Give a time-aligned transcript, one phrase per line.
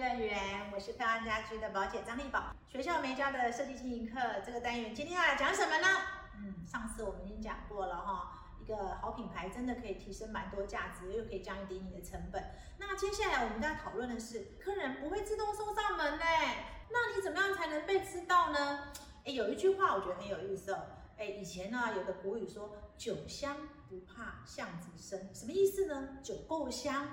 [0.00, 2.56] 乐园，我是漂亮家居的宝姐张丽宝。
[2.66, 5.86] 学校没教的设计经营课这个单元，今天要来讲什么呢？
[6.36, 8.32] 嗯，上次我们已经讲过了哈，
[8.62, 12.42] 一个好品牌真的可以提升蛮多价值，又可以降低你的成本。
[12.78, 16.24] 那接下来我们要讨论的是，客人不会自动送上门呢，
[16.88, 18.90] 那你怎么样才能被知道呢？
[19.26, 20.78] 哎，有一句话我觉得很有意思哦。
[21.18, 23.54] 哎，以前呢有个古语说“酒香
[23.90, 26.16] 不怕巷子深”，什么意思呢？
[26.22, 27.06] 酒够香，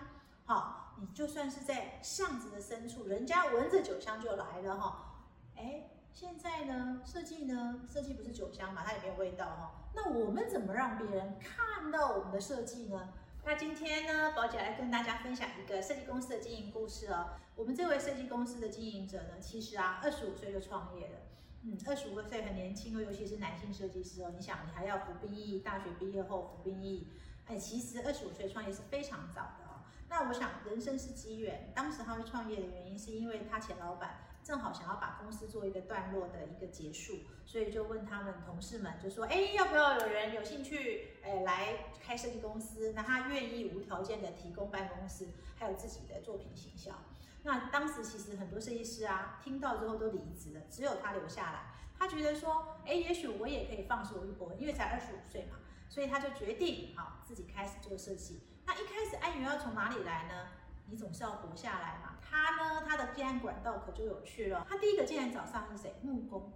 [0.48, 5.26] 好，你就算是在巷子的深处，人家闻着酒香就来了哈。
[5.58, 9.90] 哎，现在呢设计呢，设计不是酒香嘛，它也没有味道哈。
[9.94, 13.10] 那我们怎么让别人看到我们的设计呢？
[13.44, 17.32] 那今天呢，宝姐来跟大家分享一个设计公司的经营故事哦。
[17.54, 21.20] 我们这位设计公司的经营者呢，其实啊，二十五岁就创业了。
[21.64, 24.32] 嗯，二十五岁很年轻哦，尤其是男性设计师哦。
[24.34, 27.10] 你想，你还要服兵役，大学毕业后服兵役，
[27.48, 29.67] 哎，其实二十五岁创业是非常早的。
[30.10, 42.94] 那我想，人生是机缘，当时他会创业的原因，是因为他前老板正好想要把公司做一个段落的一个结束，所以就问他们同事们，就说，哎，要不要有人有兴趣，哎，来开设计公司？
[42.94, 46.96] 那他愿意无条件的提供办公室，还有自己的作品形象。
[47.44, 51.74] 那当时其实很多设计师啊，听到之后都离职了，只有他留下来。
[52.00, 55.58] 他觉得说，哎，也许我也可以放手一搏，因为才二十五岁嘛，
[55.90, 58.42] 所以他就决定好自己开始做设计。
[58.68, 60.50] 那一开始安源要从哪里来呢？
[60.88, 62.18] 你总是要活下来嘛。
[62.22, 64.68] 他呢，他的接案管道可就有趣了。
[64.70, 65.96] 他第一个进来找上是谁？
[66.04, 66.52] 木工。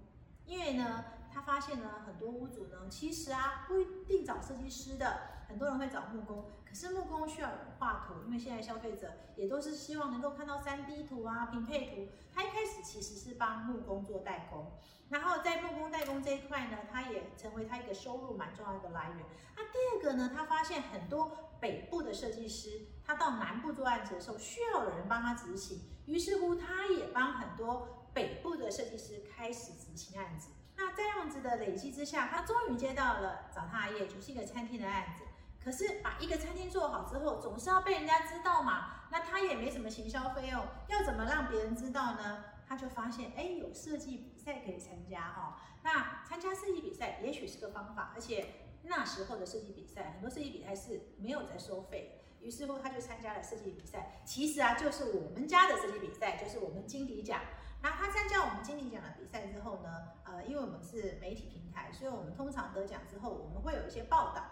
[0.46, 5.22] 因为呢，他发现呢，很多屋主呢，其实啊，不一定找设计师的，
[5.52, 6.46] 很多人会找木工。
[6.66, 12.08] 可是木工需要有人画图，因为现在消费者也都是希望能够看到三 D 图啊、平配图。
[12.34, 14.72] 他一开始其实是帮木工做代工，
[15.10, 19.26] 然后在木工代工这一块呢，他也成为他一个收入蛮重要的来源。
[19.58, 27.98] 那第二个呢，他发现很多北部的设计师，他到南部做案子的时候，需要有人帮他执行，于是乎他也帮很多。
[28.14, 35.24] 北部的设计师开始执行案子，那这样子的累积之下，他终于接到了找他业，就是一个餐厅的案子。
[35.64, 38.96] 可是把一个餐厅做好之后，总是要被人家知道嘛。
[39.12, 42.46] 那他也没什么行销费用，要怎么让别人知道呢？
[42.68, 45.62] 他就发现，哎，有设计比赛可以参加哈。
[45.84, 52.22] 那参加设计比赛也许是个方法，而且那时候的设计比赛，很多设计比赛是没有在收费。
[52.40, 54.22] 于是乎，他就参加了设计比赛。
[54.26, 57.42] 其实啊，就是我们家的设计比赛，就是我们经理奖。
[57.82, 59.90] 然后他参加我们经理奖的比赛之后呢，
[60.24, 64.46] 呃，因为我们是媒体平台，所以我们通常得奖之后，我们会有一些报道。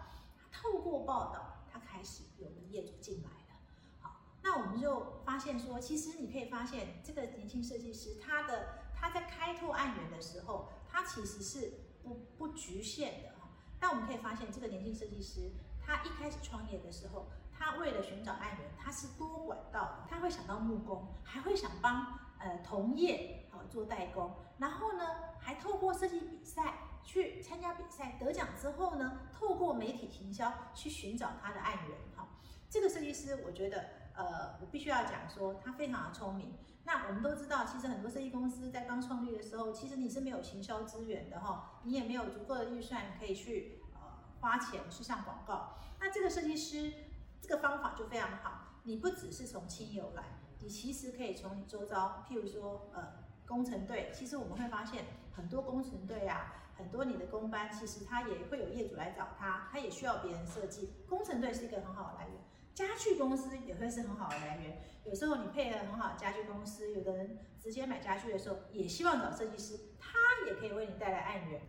[0.61, 3.59] 透过报道，他开始有了业主进来了。
[4.01, 13.47] 好，那我们就发现说，其实你可以发现，这个年轻设计师他的他在开拓案源的时候，他其实是不不局限的哈。
[13.79, 17.27] 但我们可以发现，这个年轻设计师他一开始创业的时候，
[17.57, 22.19] 他为了寻找案源，他是多管道的，他会想到木工，还会想帮。
[22.41, 25.03] 呃，同业好做代工，然后呢，
[25.41, 26.73] 还透过设计比赛
[27.09, 31.97] 去参加比赛，得奖之后呢，透过媒体行销去寻找他的案源。
[32.15, 32.37] 哈，
[32.69, 36.53] 这个设计师，我觉得，呃，我必须要讲说，他非常的聪明。
[36.83, 44.01] 那我们都知道，其实很多设计公司在刚创立的时候，其实你是没有行销资源的哈，你也没有足够的预算可以去呃
[44.39, 45.79] 花钱去上广告。
[45.99, 46.93] 那这个设计师
[47.41, 50.23] 这个方法就非常好，你不只是从亲友来。
[50.59, 53.13] 你其实可以从你周遭，譬如说，呃，
[53.49, 55.03] 工程队，其实我们会发现
[55.35, 60.93] 很多工程队啊，很多你的工班，其实他也会有业主来找他，他也需要别人设计。
[61.09, 62.35] 工程队是一个很好的来源，
[62.75, 64.79] 家具公司也会是很好的来源。
[65.03, 71.59] 有时候你配合很好的家具公司，有的人直接买家具的时候，也希望找设计师，他也可以为你带来案源。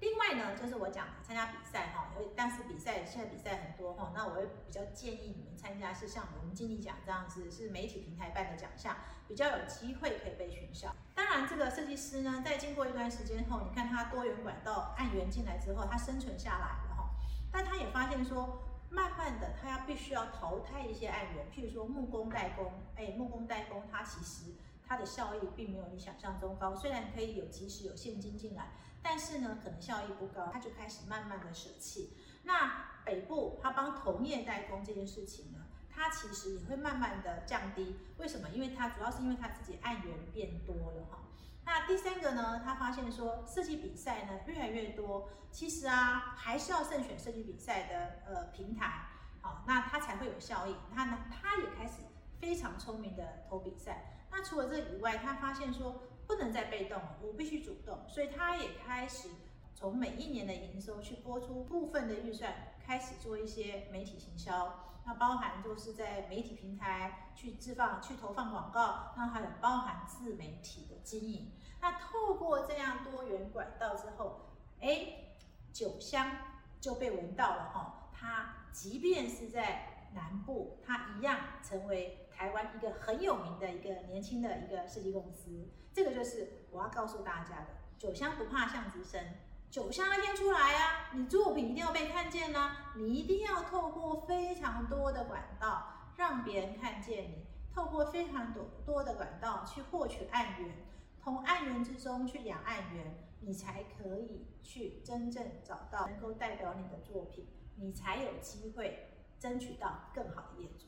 [0.00, 10.94] 另外呢，就是我讲参加比赛哈，因为但是赛现在比赛很多哈，那我会比较建议你们参加是像我们经理奖这样子，是媒体平台办的奖项，比较有机会可以被选上。
[11.12, 17.10] 当然，这个设计师呢，在经过一段时间后，你看他多元管道按源进来之后，他生存下来了哈，
[17.50, 24.52] 但他也发现说，慢慢的他要必须要淘汰一些案源，譬如说木工代工，哎，木工代工他其实。
[24.88, 28.70] 它的效益并没有你想象中高，虽然可以有及时有现金进来，
[29.02, 32.16] 但是呢，可能效益不高，他就开始慢慢的舍弃。
[32.46, 35.58] 那北部他帮同业代工这件事情呢，
[35.90, 37.96] 他其实也会慢慢的降低。
[38.18, 38.48] 为什么？
[38.50, 41.18] 因为他主要是因为他自己案源变多了哈。
[41.64, 49.08] 那第三个呢，他发现说设计比赛呢越来越多，其实啊还是要慎选设计比赛的呃平台，
[49.40, 50.76] 好，那他才会有效益。
[50.94, 52.02] 他呢，他也开始
[52.40, 54.26] 非常聪明的投比赛。
[54.30, 59.28] 那除了这以外，他发现说不能再被动了，我必须主动，所以他也开始
[59.76, 62.50] 从每一年的营收去拨出部分的预算，
[62.82, 64.74] 开始做一些媒体行销。
[65.04, 71.52] 那包含就是在媒体平台去置放、去投放广告，那还有包含自媒体的经营。
[71.78, 74.46] 那透过这样多元管道之后，
[74.80, 75.34] 哎，
[75.74, 76.38] 酒香
[76.80, 78.08] 就被闻到了哈。
[78.14, 85.68] 它即便是在南部，它一样成为台湾一个很有名的一个年轻的一个设计公司。
[85.92, 87.66] 这个就是我要告诉大家的：
[87.98, 89.36] 酒香不怕巷子深。
[89.70, 92.76] 酒香那天出来啊，你作品一定要被看见呢。
[92.96, 100.74] 你一定要透过非常多的管道让别人看见你，透过非常多多的管道去获取案源，
[101.22, 107.46] 从案源之中去养案源，你才可以去真正找到能够代表你的作品，
[107.76, 110.86] 你才有机会争取到更好的业主。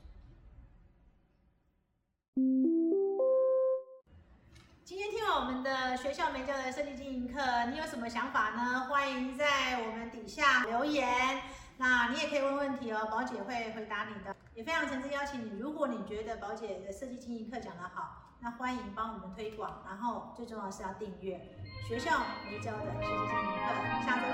[5.96, 7.40] 学校没教的设计经营课，
[7.70, 8.86] 你有什么想法呢？
[8.88, 11.40] 欢迎在我们底下留言。
[11.78, 14.34] 那你也可以问问题哦，宝姐会回答你的。
[14.54, 19.82] 也非常诚挚邀请你，如果你觉得宝姐的设计经营课讲得好，那欢迎帮我们推广。
[19.86, 21.40] 然后最重要是要订阅
[21.88, 22.20] 学校
[22.50, 24.04] 没教的设计经营课。
[24.04, 24.27] 下周！